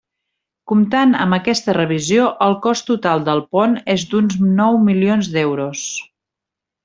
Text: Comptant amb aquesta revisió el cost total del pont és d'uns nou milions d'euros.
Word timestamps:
Comptant 0.69 1.11
amb 1.25 1.35
aquesta 1.37 1.75
revisió 1.77 2.23
el 2.45 2.57
cost 2.63 2.89
total 2.91 3.21
del 3.29 3.43
pont 3.57 3.77
és 3.97 4.07
d'uns 4.15 4.39
nou 4.61 4.81
milions 4.89 5.29
d'euros. 5.37 5.85